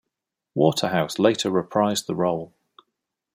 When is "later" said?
1.19-1.51